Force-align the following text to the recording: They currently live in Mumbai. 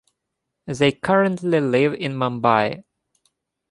They 0.65 0.93
currently 0.93 1.59
live 1.59 1.93
in 1.93 2.13
Mumbai. 2.13 2.85